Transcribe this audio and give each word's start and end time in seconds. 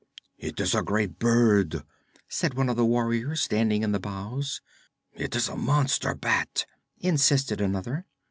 'It 0.39 0.59
is 0.59 0.73
a 0.73 0.81
great 0.81 1.19
bird,' 1.19 1.83
said 2.27 2.55
one 2.55 2.69
of 2.69 2.75
the 2.75 2.83
warriors, 2.83 3.39
standing 3.41 3.83
in 3.83 3.91
the 3.91 3.99
bows. 3.99 4.59
'It 5.13 5.35
is 5.35 5.47
a 5.47 5.55
monster 5.55 6.15
bat,' 6.15 6.65
insisted 7.03 7.61
another. 7.61 8.07